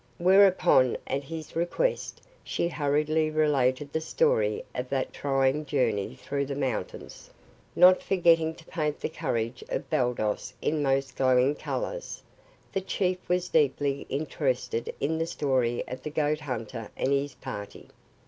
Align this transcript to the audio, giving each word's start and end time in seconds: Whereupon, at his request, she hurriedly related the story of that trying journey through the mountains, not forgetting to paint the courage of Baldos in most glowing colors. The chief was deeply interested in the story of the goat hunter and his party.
Whereupon, 0.17 0.97
at 1.05 1.23
his 1.25 1.55
request, 1.55 2.21
she 2.43 2.67
hurriedly 2.67 3.29
related 3.29 3.93
the 3.93 4.01
story 4.01 4.65
of 4.73 4.89
that 4.89 5.13
trying 5.13 5.63
journey 5.63 6.15
through 6.15 6.47
the 6.47 6.55
mountains, 6.55 7.29
not 7.75 8.01
forgetting 8.01 8.55
to 8.55 8.65
paint 8.65 8.99
the 8.99 9.09
courage 9.09 9.63
of 9.69 9.87
Baldos 9.91 10.55
in 10.59 10.81
most 10.81 11.15
glowing 11.15 11.53
colors. 11.53 12.23
The 12.73 12.81
chief 12.81 13.29
was 13.29 13.47
deeply 13.49 14.07
interested 14.09 14.91
in 14.99 15.19
the 15.19 15.27
story 15.27 15.83
of 15.87 16.01
the 16.01 16.09
goat 16.09 16.39
hunter 16.39 16.89
and 16.97 17.11
his 17.11 17.35
party. 17.35 17.87